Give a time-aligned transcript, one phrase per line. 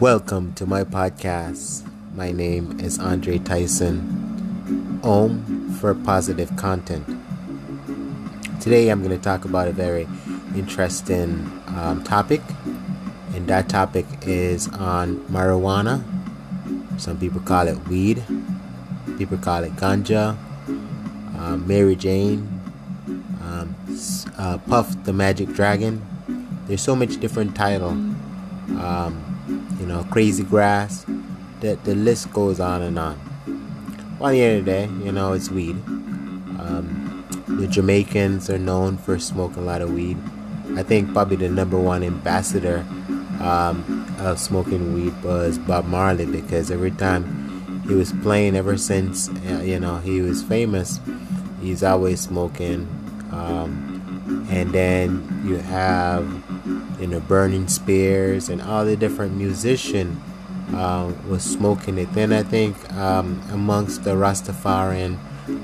[0.00, 1.82] Welcome to my podcast.
[2.14, 7.04] My name is Andre Tyson, Om for Positive Content.
[8.60, 10.06] Today I'm going to talk about a very
[10.54, 12.40] interesting um, topic,
[13.34, 16.04] and that topic is on marijuana.
[17.00, 18.22] Some people call it weed,
[19.16, 20.38] people call it ganja,
[21.36, 22.46] uh, Mary Jane,
[23.42, 23.74] um,
[24.38, 26.06] uh, Puff the Magic Dragon.
[26.68, 27.90] There's so much different title.
[28.78, 29.27] Um,
[29.78, 31.04] you know, crazy grass.
[31.60, 33.18] The, the list goes on and on.
[34.18, 35.76] Well, at the end of the day, you know, it's weed.
[36.58, 40.18] Um, the Jamaicans are known for smoking a lot of weed.
[40.76, 42.84] I think probably the number one ambassador
[43.40, 49.28] um, of smoking weed was Bob Marley because every time he was playing, ever since
[49.28, 51.00] uh, you know he was famous,
[51.60, 52.86] he's always smoking.
[53.32, 56.24] Um, and then you have
[57.00, 60.20] you know Burning Spears and all the different musician
[60.74, 62.12] uh, was smoking it.
[62.12, 65.18] Then I think um, amongst the Rastafarian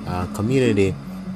[0.07, 0.95] uh, community,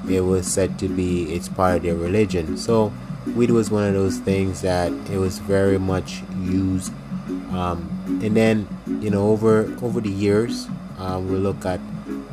[0.08, 2.56] it was said to be it's part of their religion.
[2.56, 2.92] So
[3.34, 6.92] weed was one of those things that it was very much used.
[7.52, 8.68] Um, and then
[9.00, 10.66] you know over over the years,
[10.98, 11.80] uh, we look at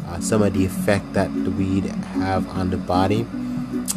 [0.07, 1.85] uh, some of the effect that the weed
[2.21, 3.25] have on the body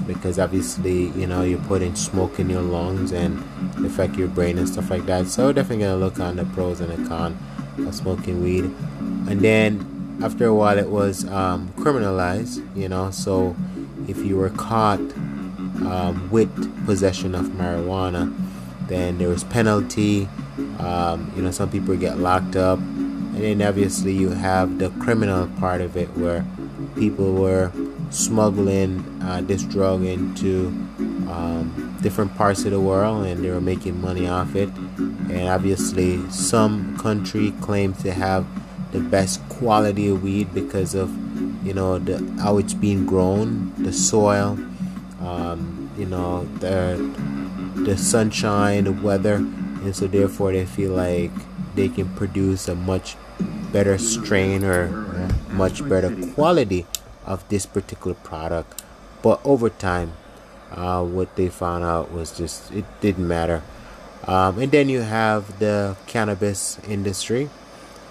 [0.07, 3.39] because obviously you know you're putting smoke in your lungs and
[3.85, 5.27] affect your brain and stuff like that.
[5.27, 7.37] So definitely gonna look on the pros and the cons
[7.79, 8.65] of smoking weed.
[9.29, 13.11] And then after a while it was um, criminalized you know?
[13.11, 13.57] So
[14.09, 16.51] if you were caught um, with
[16.87, 18.35] possession of marijuana
[18.89, 20.29] then there was penalty.
[20.79, 22.79] Um, you know some people get locked up.
[22.79, 26.45] And then obviously you have the criminal part of it where
[26.97, 27.71] people were
[28.11, 30.69] smuggling uh, this drug into
[31.29, 34.69] um, different parts of the world and they were making money off it.
[34.99, 38.47] And obviously, some country claims to have
[38.93, 41.11] the best quality of weed because of
[41.65, 44.59] you know the how it's being grown, the soil,
[45.21, 46.97] um, you know the
[47.85, 51.33] the sunshine, the weather, and so therefore they feel like
[51.75, 53.17] they can produce a much
[53.71, 54.89] better strain or
[55.51, 56.87] much better quality
[57.29, 58.83] of this particular product.
[59.23, 60.15] But over time,
[60.73, 63.63] uh, what they found out was just it didn't matter.
[64.27, 67.51] Um, and then you have the cannabis industry,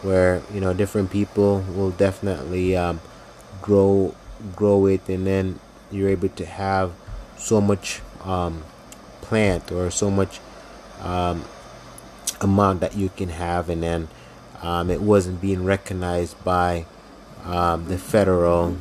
[0.01, 3.01] where you know different people will definitely um,
[3.61, 4.16] grow
[4.55, 5.59] grow it, and then
[5.91, 6.94] you're able to have
[7.38, 8.63] so much um,
[9.22, 10.39] plant or so much
[11.01, 11.44] um,
[12.41, 14.07] amount that you can have, and then
[14.61, 16.85] um, it wasn't being recognized by
[17.45, 18.78] um, the federal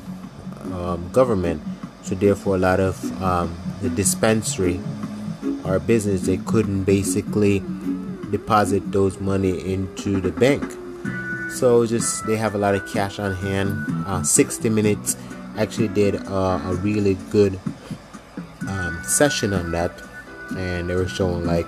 [0.73, 1.63] um, government.
[2.03, 4.81] So therefore, a lot of um, the dispensary
[5.65, 7.63] or business they couldn't basically
[8.31, 10.63] deposit those money into the bank.
[11.51, 13.73] So just they have a lot of cash on hand.
[14.07, 15.17] Uh, 60 Minutes
[15.57, 17.59] actually did uh, a really good
[18.69, 19.91] um, session on that,
[20.57, 21.67] and they were showing like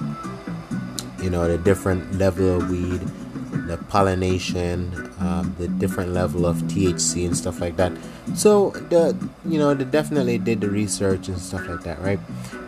[1.22, 3.00] you know the different level of weed
[3.68, 7.92] the pollination, um, the different level of THC and stuff like that.
[8.34, 12.20] So the you know they definitely did the research and stuff like that, right?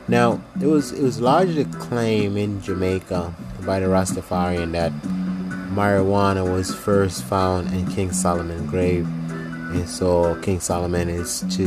[0.08, 3.34] Now it was it was largely claimed in Jamaica
[3.66, 4.92] by the Rastafarian that
[5.70, 9.06] marijuana was first found in King Solomon's grave.
[9.70, 11.62] And so King Solomon is to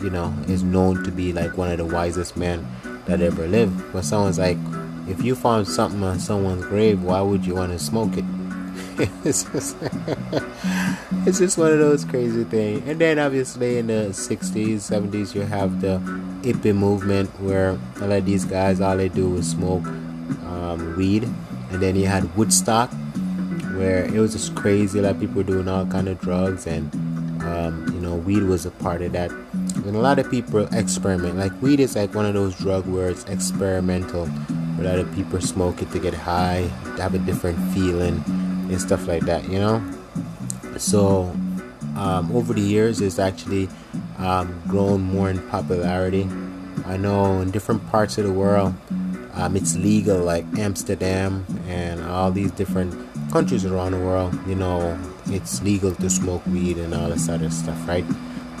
[0.00, 2.66] you know is known to be like one of the wisest men
[3.06, 3.92] that ever lived.
[3.92, 4.58] But someone's like,
[5.08, 8.24] if you found something on someone's grave, why would you want to smoke it?
[9.24, 9.76] it's just
[11.24, 12.82] it's just one of those crazy things.
[12.88, 15.98] And then obviously in the 60s, 70s, you have the
[16.42, 21.22] hippie movement where a lot of these guys all they do is smoke um, weed.
[21.70, 22.90] And then you had Woodstock
[23.76, 24.98] where it was just crazy.
[24.98, 26.92] A lot of people were doing all kind of drugs and
[27.44, 29.30] um, you know weed was a part of that.
[29.30, 31.36] And a lot of people experiment.
[31.36, 34.28] Like weed is like one of those drugs where it's experimental.
[34.80, 38.24] A lot of people smoke it to get high, to have a different feeling
[38.68, 39.82] and stuff like that, you know.
[40.76, 41.34] So
[41.96, 43.68] um, over the years, it's actually
[44.18, 46.28] um, grown more in popularity.
[46.86, 48.74] I know in different parts of the world,
[49.34, 52.94] um, it's legal, like Amsterdam and all these different
[53.30, 54.38] countries around the world.
[54.46, 58.04] You know, it's legal to smoke weed and all this other stuff, right?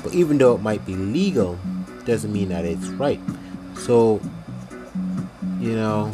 [0.02, 1.58] But even though it might be legal,
[2.04, 3.20] doesn't mean that it's right.
[3.76, 4.20] So,
[5.60, 6.10] you know,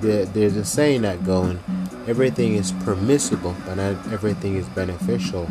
[0.00, 1.58] there's a saying that going
[2.06, 5.46] everything is permissible, but not everything is beneficial.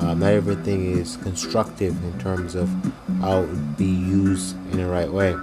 [0.00, 2.68] Um, not everything is constructive in terms of
[3.20, 5.36] how it would be used in the right way.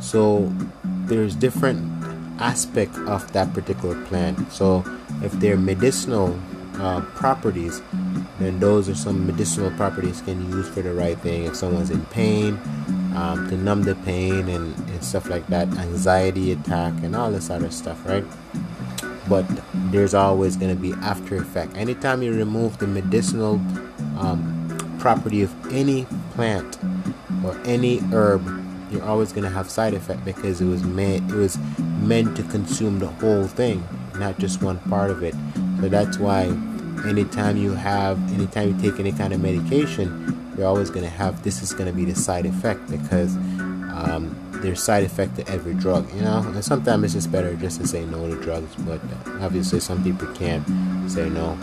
[0.00, 0.52] So
[0.84, 1.92] there's different
[2.40, 4.52] aspect of that particular plant.
[4.52, 4.84] So
[5.22, 6.38] if they're medicinal
[6.74, 7.80] uh, properties,
[8.38, 11.44] then those are some medicinal properties can use for the right thing.
[11.44, 12.60] If someone's in pain,
[13.14, 17.48] um, to numb the pain and, and stuff like that, anxiety attack, and all this
[17.48, 18.24] other stuff, right?
[19.28, 19.44] But
[19.90, 21.76] there's always going to be after effect.
[21.76, 23.54] Anytime you remove the medicinal
[24.18, 26.78] um, property of any plant
[27.44, 28.44] or any herb,
[28.90, 31.58] you're always going to have side effect because it was meant it was
[32.00, 33.86] meant to consume the whole thing,
[34.16, 35.34] not just one part of it.
[35.80, 36.44] So that's why
[37.06, 41.42] anytime you have anytime you take any kind of medication, you're always going to have
[41.42, 45.74] this is going to be the side effect because um, there's side effect to every
[45.74, 46.38] drug, you know.
[46.38, 49.00] And sometimes it's just better just to say no to drugs, but
[49.40, 50.66] obviously some people can't
[51.10, 51.58] say no.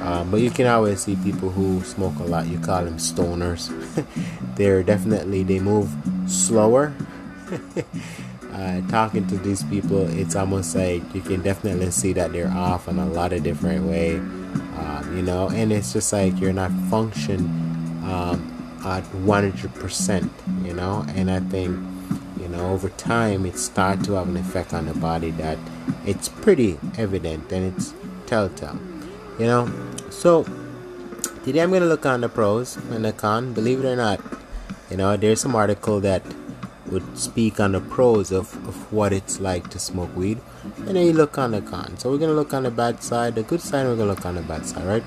[0.00, 2.46] Um, but you can always see people who smoke a lot.
[2.46, 3.68] You call them stoners.
[4.56, 5.90] They're definitely they move
[6.26, 6.94] slower.
[8.52, 12.88] uh, talking to these people, it's almost like you can definitely see that they're off
[12.88, 14.16] in a lot of different way.
[14.16, 17.46] Um, you know, and it's just like you're not function
[18.04, 20.30] um, at 100%.
[20.64, 21.78] You know, and I think
[22.58, 25.58] know over time it starts to have an effect on the body that
[26.04, 27.94] it's pretty evident and it's
[28.26, 28.78] telltale.
[29.38, 29.70] You know,
[30.10, 30.44] so
[31.44, 33.52] today I'm gonna look on the pros and the con.
[33.54, 34.20] Believe it or not,
[34.90, 36.22] you know, there's some article that
[36.86, 40.40] would speak on the pros of, of what it's like to smoke weed,
[40.78, 41.96] and then you look on the con.
[41.98, 44.34] So we're gonna look on the bad side, the good side, we're gonna look on
[44.34, 45.04] the bad side, right?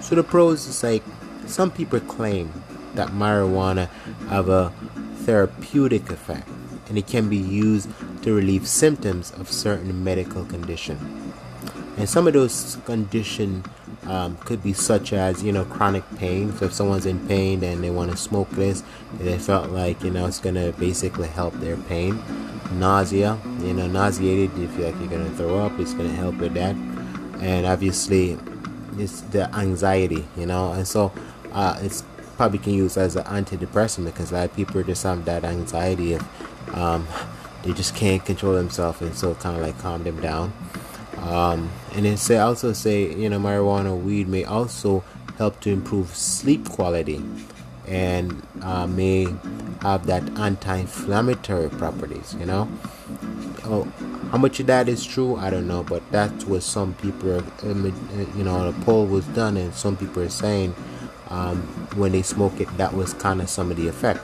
[0.00, 1.04] So the pros is like
[1.46, 2.52] some people claim
[2.94, 3.88] that marijuana
[4.28, 4.72] have a
[5.24, 6.48] therapeutic effect
[6.90, 7.88] and it can be used
[8.22, 11.32] to relieve symptoms of certain medical condition.
[11.96, 13.64] And some of those conditions
[14.06, 16.52] um, could be such as you know chronic pain.
[16.56, 18.82] So if someone's in pain and they want to smoke this,
[19.18, 22.20] they felt like you know it's gonna basically help their pain.
[22.72, 24.56] Nausea, you know, nauseated.
[24.58, 26.74] You feel like you're gonna throw up, it's gonna help with that.
[27.40, 28.38] And obviously,
[28.98, 31.12] it's the anxiety, you know, and so
[31.52, 32.02] uh, it's
[32.36, 36.14] probably can use as an antidepressant because a lot of people just have that anxiety
[36.14, 36.22] if
[36.72, 37.06] um,
[37.62, 40.52] they just can't control themselves, and so kind of like calm them down.
[41.18, 45.04] Um, and then say also say you know marijuana weed may also
[45.36, 47.22] help to improve sleep quality
[47.86, 49.26] and uh, may
[49.82, 52.68] have that anti-inflammatory properties you know?
[53.64, 53.84] Oh,
[54.30, 55.36] how much of that is true?
[55.36, 57.74] I don't know but that's what some people are, uh,
[58.36, 60.74] you know the poll was done and some people are saying
[61.28, 61.58] um,
[61.96, 64.20] when they smoke it that was kind of some of the effect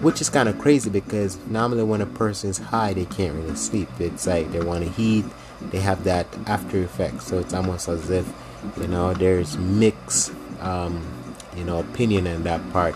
[0.00, 3.88] which is kind of crazy because normally when a person's high they can't really sleep
[3.98, 5.24] it's like they want to heat
[5.60, 7.22] they have that after effect.
[7.22, 8.30] So it's almost as if
[8.78, 11.02] you know there's mixed um,
[11.56, 12.94] you know opinion in that part.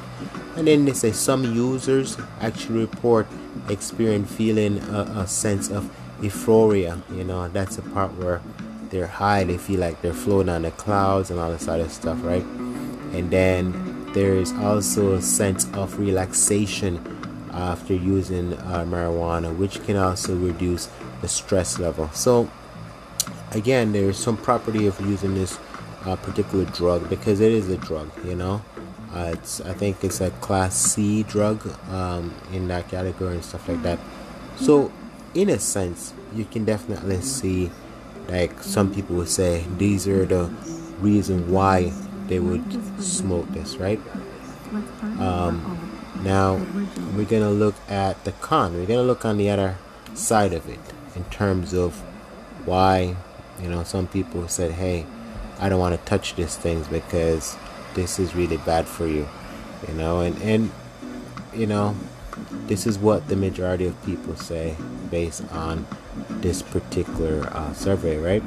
[0.56, 3.26] And then they say some users actually report
[3.68, 5.90] experience feeling a, a sense of
[6.22, 7.02] euphoria.
[7.12, 8.40] You know that's the part where
[8.90, 9.44] they're high.
[9.44, 12.44] They feel like they're floating on the clouds and all this other stuff, right?
[13.12, 13.83] And then
[14.14, 17.02] there is also a sense of relaxation
[17.52, 20.88] after using uh, marijuana, which can also reduce
[21.20, 22.08] the stress level.
[22.12, 22.50] So,
[23.50, 25.58] again, there's some property of using this
[26.04, 28.62] uh, particular drug because it is a drug, you know.
[29.12, 33.68] Uh, it's I think it's a class C drug um, in that category and stuff
[33.68, 33.98] like that.
[34.56, 34.92] So,
[35.34, 37.70] in a sense, you can definitely see,
[38.28, 40.52] like some people would say, these are the
[41.00, 41.92] reason why
[42.28, 44.00] they would smoke this, right?
[45.18, 46.60] Um, now
[47.16, 48.74] we're gonna look at the con.
[48.74, 49.76] We're gonna look on the other
[50.14, 50.80] side of it
[51.14, 52.00] in terms of
[52.64, 53.16] why
[53.60, 55.06] you know some people said, "Hey,
[55.60, 57.56] I don't want to touch these things because
[57.94, 59.28] this is really bad for you,"
[59.86, 60.70] you know, and and
[61.52, 61.94] you know
[62.66, 64.76] this is what the majority of people say
[65.10, 65.86] based on
[66.28, 68.42] this particular uh, survey, right?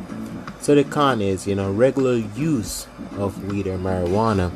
[0.59, 2.87] So the con is, you know, regular use
[3.17, 4.51] of weed or marijuana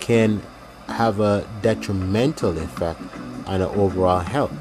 [0.00, 0.42] can
[0.88, 3.00] have a detrimental effect
[3.46, 4.52] on the overall health.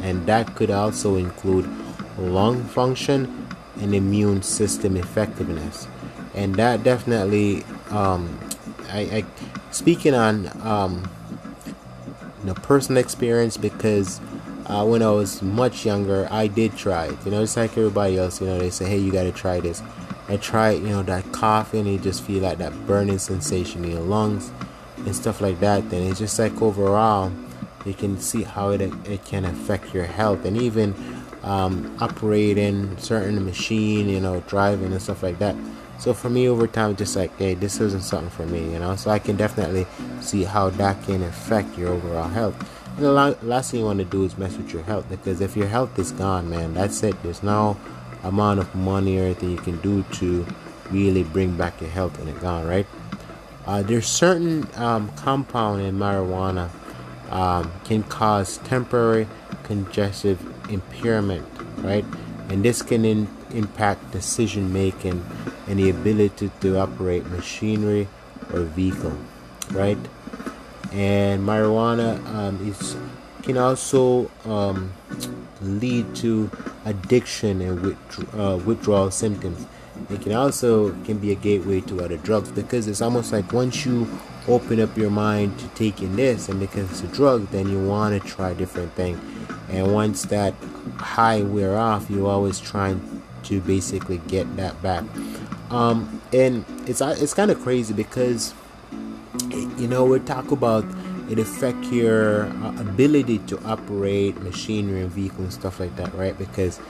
[0.00, 1.68] And that could also include
[2.16, 3.48] lung function
[3.80, 5.88] and immune system effectiveness.
[6.34, 8.38] And that definitely, um,
[8.90, 9.24] I, I
[9.70, 11.10] speaking on um,
[12.48, 14.20] know, personal experience because
[14.68, 17.16] uh, when I was much younger, I did try it.
[17.24, 19.60] You know, just like everybody else, you know, they say, hey, you got to try
[19.60, 19.82] this.
[20.28, 24.00] I tried, you know, that coughing, you just feel like that burning sensation in your
[24.00, 24.52] lungs
[24.98, 27.32] and stuff like that, then it's just like overall,
[27.86, 30.94] you can see how it, it can affect your health and even
[31.42, 35.56] um, operating certain machine, you know, driving and stuff like that.
[35.98, 38.94] So for me, over time, just like, hey, this isn't something for me, you know.
[38.96, 39.86] So I can definitely
[40.20, 42.54] see how that can affect your overall health.
[42.98, 43.12] The
[43.42, 45.96] last thing you want to do is mess with your health because if your health
[46.00, 47.22] is gone, man, that's it.
[47.22, 47.76] There's no
[48.24, 50.44] amount of money or anything you can do to
[50.90, 52.86] really bring back your health when it's gone, right?
[53.66, 56.70] Uh, there's certain um, compound in marijuana
[57.30, 59.28] um, can cause temporary
[59.62, 61.46] cognitive impairment,
[61.78, 62.04] right?
[62.48, 65.24] And this can in, impact decision making
[65.66, 68.08] and the ability to operate machinery
[68.52, 69.16] or vehicle,
[69.70, 69.98] right?
[70.92, 72.96] And marijuana um, is
[73.42, 74.92] can also um,
[75.62, 76.50] lead to
[76.84, 79.66] addiction and withdraw, uh, withdrawal symptoms.
[80.10, 83.84] It can also can be a gateway to other drugs because it's almost like once
[83.84, 84.06] you
[84.46, 88.20] open up your mind to taking this and because it's a drug then you want
[88.20, 89.20] to try different things
[89.68, 90.54] and once that
[90.96, 95.04] high wear off you're always trying to basically get that back.
[95.70, 98.54] Um, and it's it's kind of crazy because
[99.78, 100.84] you know we talk about
[101.30, 106.38] it affect your uh, ability to operate machinery and vehicle and stuff like that right
[106.38, 106.80] because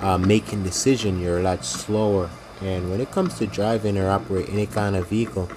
[0.00, 2.28] uh, making decision you're a lot slower
[2.60, 5.48] and when it comes to driving or operate any kind of vehicle,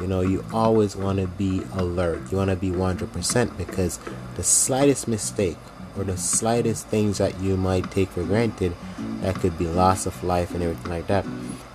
[0.00, 2.30] you know, you always want to be alert.
[2.30, 3.98] You want to be 100% because
[4.36, 5.56] the slightest mistake
[5.96, 8.74] or the slightest things that you might take for granted,
[9.20, 11.24] that could be loss of life and everything like that.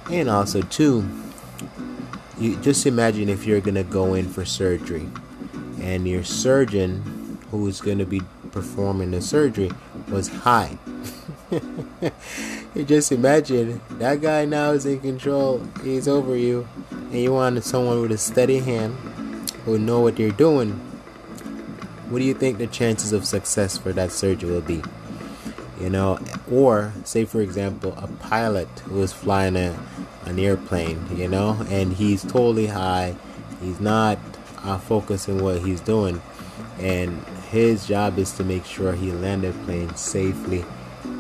[0.09, 1.07] And also, too,
[2.39, 5.08] you just imagine if you're to go in for surgery
[5.81, 9.72] and your surgeon who is going to be performing the surgery
[10.10, 10.77] was high.
[12.75, 15.65] you just imagine that guy now is in control.
[15.84, 18.96] He's over you, and you want someone with a steady hand
[19.65, 20.72] who know what they're doing.
[22.10, 24.81] What do you think the chances of success for that surgery will be?
[25.79, 26.19] You know,
[26.51, 29.77] or say for example, a pilot who is flying a,
[30.29, 33.15] an airplane, you know, and he's totally high.
[33.62, 34.17] He's not
[34.63, 36.21] uh, focusing what he's doing,
[36.79, 40.63] and his job is to make sure he landed plane safely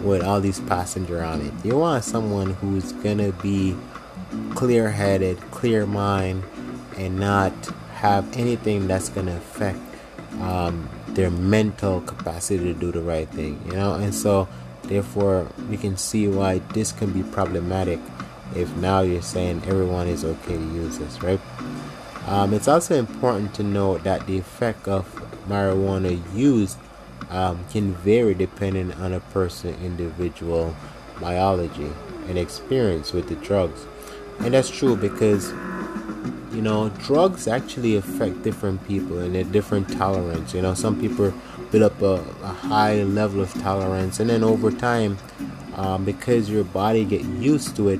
[0.03, 1.53] with all these passenger on it.
[1.63, 3.75] You want someone who's gonna be
[4.55, 6.43] clear-headed, clear mind,
[6.97, 7.53] and not
[7.95, 9.79] have anything that's gonna affect
[10.39, 13.61] um, their mental capacity to do the right thing.
[13.65, 14.47] You know, and so
[14.83, 17.99] therefore we can see why this can be problematic
[18.55, 21.39] if now you're saying everyone is okay to use this, right?
[22.27, 25.05] Um, it's also important to note that the effect of
[25.47, 26.77] marijuana use
[27.29, 30.75] um, can vary depending on a person individual
[31.19, 31.91] biology
[32.27, 33.85] and experience with the drugs
[34.39, 35.51] and that's true because
[36.53, 41.33] you know drugs actually affect different people and a different tolerance you know some people
[41.71, 45.17] build up a, a high level of tolerance and then over time
[45.75, 47.99] um, because your body get used to it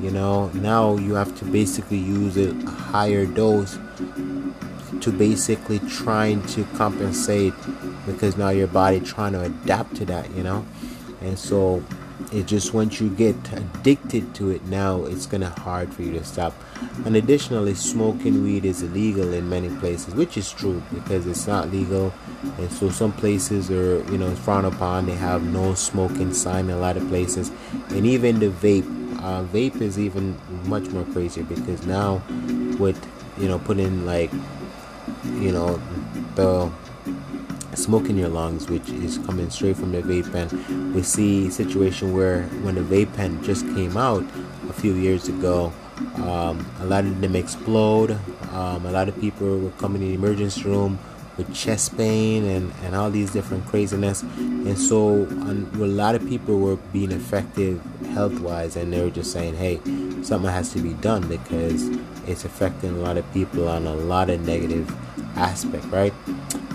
[0.00, 0.48] you know?
[0.54, 3.78] Now you have to basically use a higher dose
[5.00, 7.54] to basically trying to compensate
[8.06, 10.64] because now your body trying to adapt to that you know?
[11.20, 11.82] And so
[12.32, 16.24] it just once you get addicted to it now it's gonna hard for you to
[16.24, 16.52] stop.
[17.04, 21.70] And additionally smoking weed is illegal in many places which is true because it's not
[21.70, 22.12] legal.
[22.58, 25.06] And so some places are you know frowned upon.
[25.06, 27.50] They have no smoking sign in a lot of places.
[27.90, 32.22] And even the vape uh, vape is even much more crazy because now
[32.78, 32.98] with
[33.38, 34.30] you know putting like
[35.40, 35.80] you know
[36.34, 36.70] the
[37.74, 40.92] smoke in your lungs, which is coming straight from the vape pen.
[40.92, 44.24] We see situation where when the vape pen just came out
[44.68, 45.72] a few years ago,
[46.16, 48.18] um, a lot of them explode.
[48.52, 50.98] Um, a lot of people were coming in the emergency room
[51.38, 54.22] with chest pain and, and all these different craziness.
[54.22, 57.80] And so a lot of people were being affected
[58.10, 59.80] health wise, and they were just saying, hey,
[60.22, 61.88] something has to be done because
[62.26, 64.92] it's affecting a lot of people on a lot of negative
[65.38, 66.12] aspect, right?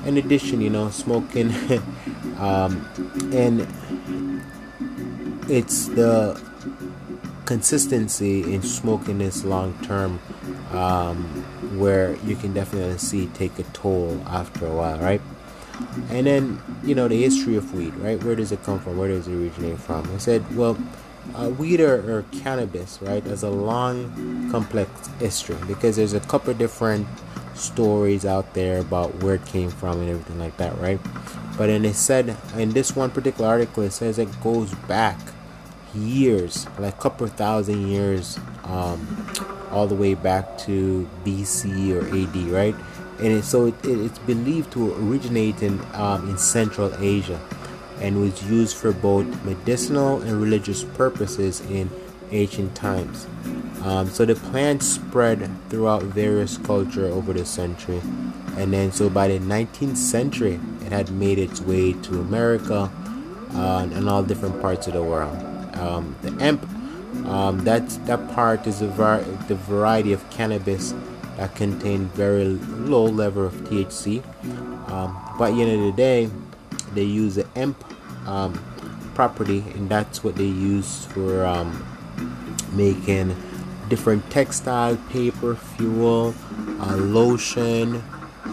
[0.06, 1.52] In addition, you know, smoking,
[2.40, 2.88] um,
[3.34, 3.68] and
[5.50, 6.42] it's the
[7.46, 10.20] consistency in smoking this long term
[10.72, 11.46] um,
[11.80, 15.22] where you can definitely see take a toll after a while, right?
[16.10, 18.22] And then, you know, the history of weed, right?
[18.24, 18.98] Where does it come from?
[18.98, 20.10] Where does it originate from?
[20.14, 20.78] I said, well,
[21.36, 26.54] uh, weed or, or, cannabis, right, has a long, complex history because there's a couple
[26.54, 27.08] different
[27.56, 31.00] stories out there about where it came from and everything like that, right?
[31.58, 35.18] But then it said in this one particular article, it says it goes back
[35.94, 39.28] years, like a couple thousand years, um,
[39.74, 42.76] all the way back to BC or AD, right?
[43.20, 47.40] And it, so it, it, it's believed to originate in um, in Central Asia,
[48.00, 51.90] and was used for both medicinal and religious purposes in
[52.32, 53.28] ancient times.
[53.84, 58.02] Um, so the plant spread throughout various culture over the century,
[58.58, 62.90] and then so by the 19th century, it had made its way to America
[63.54, 65.38] uh, and all different parts of the world.
[65.76, 66.68] Um, the hemp,
[67.26, 70.94] um, that that part is a var- the variety of cannabis
[71.38, 74.24] that contain very low level of THC.
[74.90, 76.30] Um, but at the end of the day,
[76.94, 77.84] they use the hemp
[78.28, 78.54] um,
[79.16, 81.86] property, and that's what they use for um,
[82.74, 83.36] making
[83.90, 86.34] different textile, paper, fuel,
[86.80, 88.04] uh, lotion,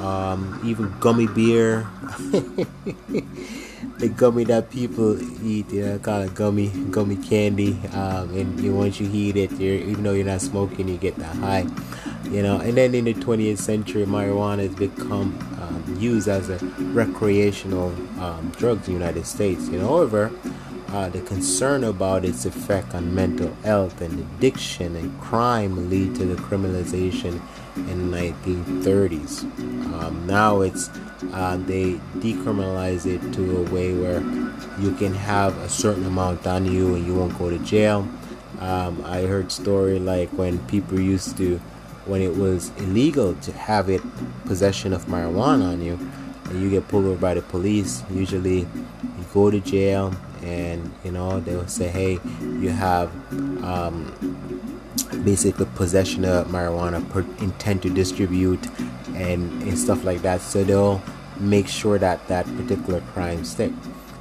[0.00, 1.86] um, even gummy beer.
[3.98, 7.78] the gummy that people eat, you know, call it gummy gummy candy.
[7.92, 11.36] Um, and you, once you eat it, even though you're not smoking, you get that
[11.36, 11.66] high.
[12.30, 16.58] You know, and then in the 20th century, marijuana has become um, used as a
[16.92, 17.88] recreational
[18.20, 19.68] um, drug in the United States.
[19.68, 20.30] You know, however,
[20.92, 26.24] uh, the concern about its effect on mental health and addiction and crime lead to
[26.24, 27.40] the criminalization
[27.76, 29.42] in the 1930s.
[29.94, 30.90] Um, now it's
[31.32, 34.20] uh, they decriminalize it to a way where
[34.78, 38.08] you can have a certain amount on you and you won't go to jail.
[38.60, 41.58] Um, I heard story like when people used to,
[42.06, 44.02] when it was illegal to have it
[44.44, 45.98] possession of marijuana on you,
[46.50, 48.02] and you get pulled over by the police.
[48.12, 53.10] Usually, you go to jail and you know they'll say hey you have
[53.62, 54.12] um,
[55.24, 58.64] basically possession of marijuana per intent to distribute
[59.14, 61.02] and, and stuff like that so they'll
[61.38, 63.72] make sure that that particular crime stick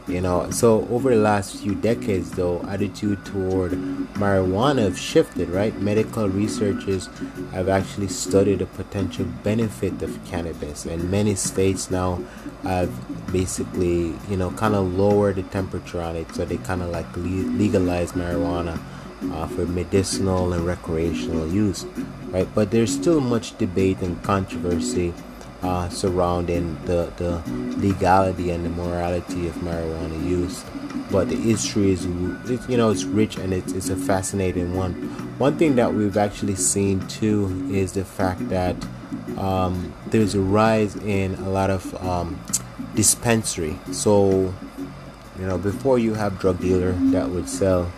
[0.10, 0.50] you know?
[0.52, 3.72] So over the last few decades though attitude toward
[4.14, 5.80] marijuana have shifted right?
[5.80, 7.10] Medical researchers
[7.52, 12.22] have actually studied the potential benefit of cannabis and many states now
[12.64, 12.92] have
[13.32, 17.08] basically you know kind of lowered the temperature on it so they kind of like
[17.16, 18.80] legalize marijuana
[19.32, 21.86] uh, for medicinal and recreational use
[22.30, 22.48] right?
[22.54, 25.14] But there's still much debate and controversy
[25.62, 27.42] uh, surrounding the, the
[27.78, 30.64] legality and the morality of marijuana use.
[31.12, 34.94] But the history is, you know, it's rich and it's, it's a fascinating one.
[35.38, 38.76] One thing that we've actually seen too is the fact that
[39.38, 42.40] um, there's a rise in a lot of um,
[42.96, 43.78] dispensary.
[43.92, 44.54] So,
[45.40, 47.92] you know, before you have drug dealer that would sell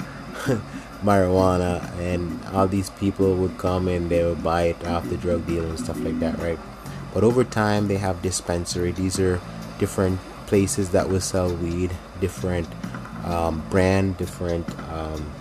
[1.04, 5.46] marijuana, and all these people would come and they would buy it off the drug
[5.48, 6.60] dealer and stuff like that, right?
[7.14, 8.92] But over time, they have dispensary.
[8.92, 9.42] These are
[9.80, 12.68] different places that will sell weed, different
[13.26, 15.32] um, brand, different um,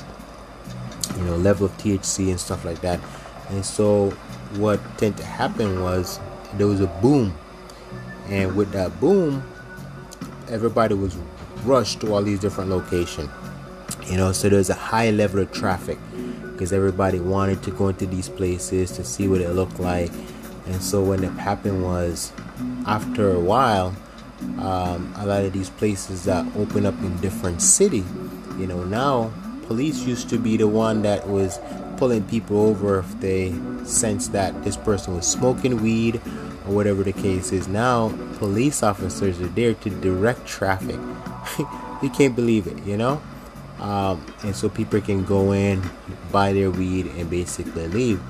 [1.17, 3.01] you know level of THC and stuff like that.
[3.51, 4.11] And so,
[4.57, 6.19] what tended to happen was
[6.55, 7.37] there was a boom,
[8.29, 9.45] and with that boom,
[10.49, 11.17] everybody was
[11.65, 13.31] rushed to all these different locations.
[14.07, 15.99] You know, so there's a high level of traffic
[16.53, 20.11] because everybody wanted to go into these places to see what it looked like
[20.71, 22.33] and so when it happened was,
[22.87, 23.95] after a while,
[24.59, 28.05] um, a lot of these places that open up in different city,
[28.57, 29.33] you know, now
[29.67, 31.59] police used to be the one that was
[31.97, 33.53] pulling people over if they
[33.85, 36.17] sense that this person was smoking weed
[36.67, 37.67] or whatever the case is.
[37.67, 40.99] Now police officers are there to direct traffic.
[42.03, 43.21] you can't believe it, you know.
[43.81, 45.83] Um, and so people can go in,
[46.31, 48.21] buy their weed, and basically leave.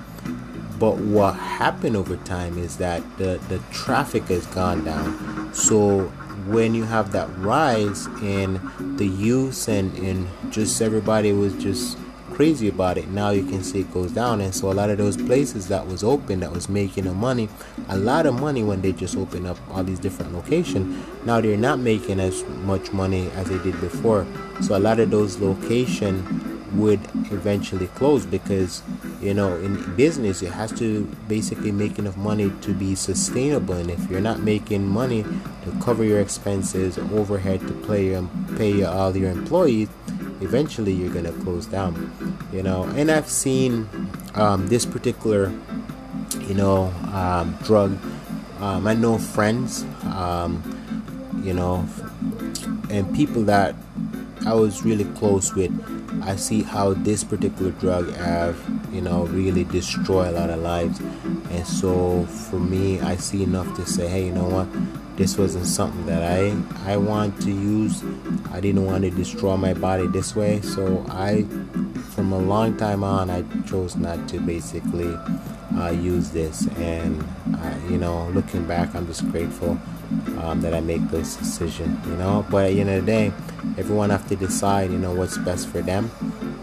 [0.81, 5.53] But what happened over time is that the, the traffic has gone down.
[5.53, 6.05] So
[6.47, 8.59] when you have that rise in
[8.97, 11.99] the use and, and just everybody was just
[12.33, 14.40] crazy about it, now you can see it goes down.
[14.40, 17.51] And so a lot of those places that was open, that was making a money,
[17.90, 21.07] a lot of money when they just open up all these different locations.
[21.27, 24.27] Now they're not making as much money as they did before.
[24.62, 28.83] So a lot of those locations would eventually close because
[29.21, 33.75] you know in business it has to basically make enough money to be sustainable.
[33.75, 38.83] And if you're not making money to cover your expenses overhead to pay um, pay
[38.85, 39.89] all your employees
[40.41, 42.11] eventually you're gonna close down
[42.53, 42.85] you know.
[42.97, 43.89] And i've seen
[44.35, 45.53] um, this particular
[46.41, 47.99] you know um, drug
[48.61, 50.63] um, i know friends um,
[51.45, 51.87] you know
[52.91, 53.75] and people that
[54.47, 55.71] i was really close with
[56.23, 58.59] I see how this particular drug have
[58.92, 61.01] you know really destroy a lot of lives.
[61.51, 64.68] And so for me I see enough to say hey you know what?
[65.16, 66.57] This wasn't something that I
[66.90, 68.03] I want to use.
[68.53, 70.61] I didn't want to destroy my body this way.
[70.62, 71.44] So I
[72.14, 75.14] from a long time on I chose not to basically
[75.77, 76.66] uh, use this.
[76.79, 77.23] And
[77.57, 79.79] uh, you know looking back I'm just grateful
[80.42, 82.44] um, that I make this decision you know?
[82.51, 83.33] But at the end of the day
[83.81, 86.11] everyone have to decide you know what's best for them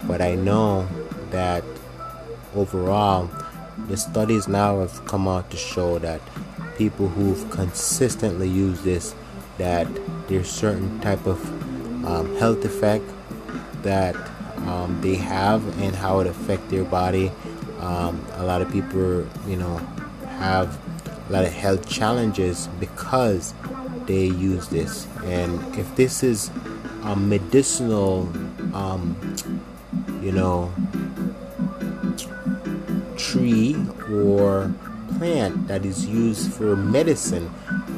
[0.08, 0.88] but I know
[1.32, 1.63] that
[2.56, 3.30] overall
[3.89, 6.21] the studies now have come out to show that
[6.77, 9.13] people who've consistently used this
[9.58, 9.88] that
[10.27, 11.43] there's certain type of
[12.06, 13.03] um, health effect
[13.82, 14.15] that
[14.67, 17.32] um, they have and how it affect their body.
[17.80, 19.77] Um, a lot of people, you know,
[20.39, 20.80] have
[21.30, 23.53] a lot of health challenges because
[24.06, 25.08] they use this.
[25.23, 26.49] And if this is
[27.03, 28.29] a medicinal,
[28.73, 29.15] um,
[30.21, 30.71] you know,
[33.17, 33.75] tree
[34.12, 34.73] or
[35.17, 37.51] plant that is used for medicine,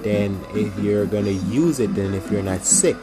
[0.04, 2.96] then if you're gonna use it, then if you're not sick,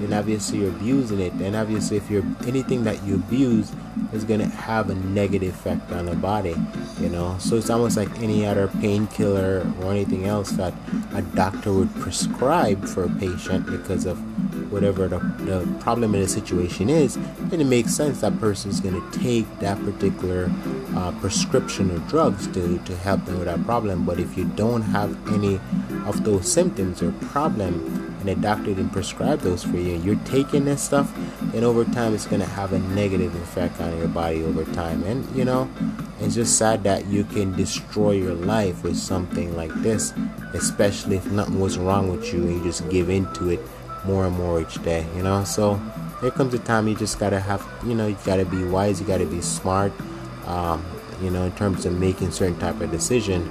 [0.00, 1.32] then obviously you're abusing it.
[1.34, 3.72] And obviously, if you're anything that you abuse
[4.12, 6.54] is gonna have a negative effect on the body,
[7.00, 7.36] you know.
[7.38, 10.74] So it's almost like any other painkiller or anything else that
[11.14, 14.18] a doctor would prescribe for a patient because of
[14.70, 18.80] whatever the, the problem in the situation is, then it makes sense that person is
[18.80, 20.50] to take that particular
[20.96, 24.04] uh, prescription or drugs to, to help them with that problem.
[24.04, 25.60] But if you don't have any
[26.06, 30.16] of those symptoms or problem, and the doctor didn't prescribe those for you, and you're
[30.24, 31.14] taking this stuff,
[31.54, 35.02] and over time it's going to have a negative effect on your body over time.
[35.04, 35.68] And you know,
[36.20, 40.14] it's just sad that you can destroy your life with something like this,
[40.54, 43.60] especially if nothing was wrong with you and you just give into it
[44.06, 45.44] more and more each day, you know.
[45.44, 45.80] So
[46.22, 49.06] there comes a time you just gotta have, you know, you gotta be wise, you
[49.06, 49.92] gotta be smart,
[50.46, 50.82] um,
[51.20, 53.46] you know, in terms of making certain type of decision,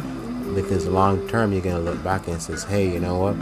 [0.56, 3.36] because long term you're gonna look back and says, hey, you know what?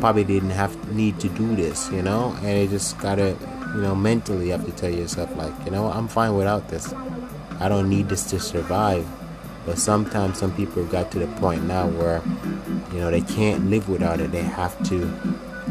[0.00, 3.36] Probably didn't have need to do this, you know, and you just gotta,
[3.74, 6.92] you know, mentally you have to tell yourself like, you know, I'm fine without this.
[7.58, 9.06] I don't need this to survive.
[9.64, 12.22] But sometimes some people got to the point now where,
[12.92, 14.30] you know, they can't live without it.
[14.30, 15.06] They have to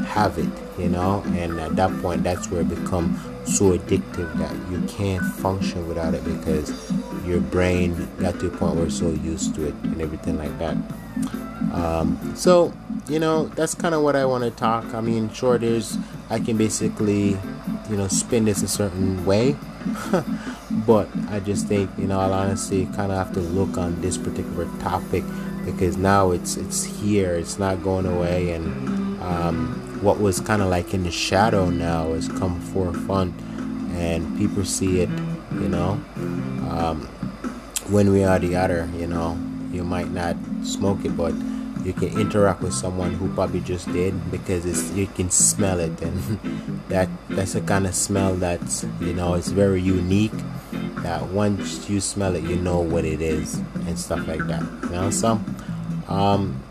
[0.03, 4.53] have it, you know, and at that point, that's where it becomes so addictive that
[4.69, 6.91] you can't function without it because
[7.25, 10.57] your brain got to a point where it's so used to it and everything like
[10.59, 10.75] that.
[11.73, 12.73] Um, so,
[13.07, 14.93] you know, that's kind of what I want to talk.
[14.93, 15.97] I mean, sure, there's,
[16.29, 17.37] I can basically,
[17.89, 19.55] you know, spin this a certain way.
[20.87, 24.17] but I just think, you know, I'll honestly kind of have to look on this
[24.17, 25.23] particular topic
[25.65, 30.69] because now it's it's here, it's not going away, and um, what was kind of
[30.69, 33.33] like in the shadow now has come forefront,
[33.93, 35.09] and people see it,
[35.53, 35.99] you know.
[36.69, 37.07] Um,
[37.89, 39.37] when we are the other, you know,
[39.71, 41.33] you might not smoke it, but
[41.85, 46.01] you can interact with someone who probably just did because it's you can smell it
[46.01, 46.17] and
[46.89, 50.33] that that's a kind of smell that's you know it's very unique
[50.97, 54.89] that once you smell it you know what it is and stuff like that you
[54.89, 55.11] know?
[55.11, 55.39] So
[56.07, 56.61] um,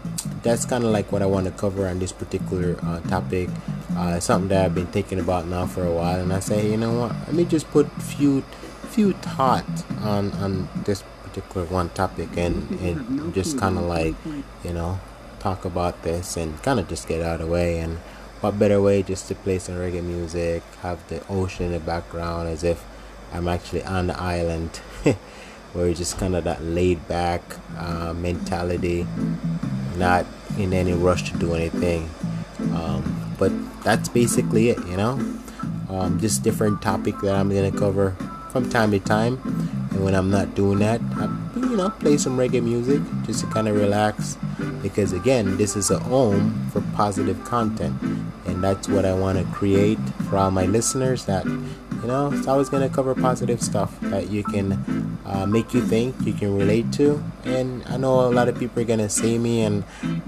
[0.42, 3.48] that's kind of like what I want to cover on this particular uh, topic.
[3.96, 6.70] Uh, something that I've been thinking about now for a while and I say hey,
[6.72, 7.12] you know what?
[7.26, 8.42] Let me just put few
[8.90, 14.14] few thoughts on on this particular one topic and, and just kind of like
[14.62, 15.00] you know
[15.40, 17.78] talk about this and kind of just get out of the way.
[17.78, 17.98] And
[18.40, 22.46] what better way just to play some reggae music have the ocean in the background
[22.46, 22.84] as if
[23.32, 24.76] i'm actually on the island
[25.72, 27.40] where it's just kind of that laid back
[27.78, 29.06] uh, mentality
[29.96, 30.26] not
[30.58, 32.10] in any rush to do anything.
[32.74, 33.50] Um, but
[33.82, 35.12] that's basically it you know?
[35.88, 38.16] Um, just different topic that i'm gonna cover
[38.50, 42.36] from time to time and when I'm not doing that, I, you know, play some
[42.36, 44.36] reggae music just to kind of relax.
[44.82, 48.02] Because again, this is a home for positive content,
[48.44, 51.26] and that's what I want to create for all my listeners.
[51.26, 51.46] That
[52.04, 55.80] you know, it's always going to cover positive stuff that you can uh, make you
[55.80, 57.24] think, you can relate to.
[57.44, 59.84] And I know a lot of people are going to see me, and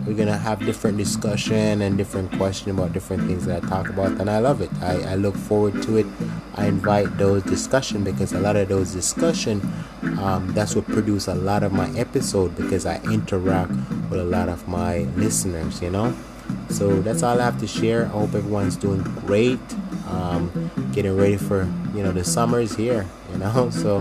[0.07, 3.91] we're going to have different discussion and different question about different things that I talk
[3.91, 4.13] about.
[4.19, 4.71] And I love it.
[4.81, 6.07] I, I look forward to it.
[6.55, 9.61] I invite those discussion because a lot of those discussion,
[10.19, 13.73] um, that's what produce a lot of my episode because I interact
[14.09, 15.83] with a lot of my listeners.
[15.83, 16.17] You know.
[16.71, 18.07] So that's all I have to share.
[18.07, 19.61] I hope everyone's doing great.
[20.07, 21.65] Um, getting ready for
[21.95, 23.07] you know the summer is here.
[23.33, 24.01] You know, so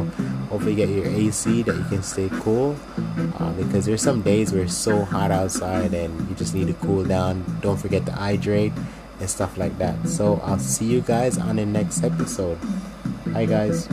[0.50, 2.76] hopefully you get your AC that you can stay cool.
[3.40, 6.74] Uh, because there's some days where it's so hot outside and you just need to
[6.74, 7.44] cool down.
[7.62, 8.74] Don't forget to hydrate
[9.20, 10.08] and stuff like that.
[10.08, 12.58] So I'll see you guys on the next episode.
[13.34, 13.90] Hi guys.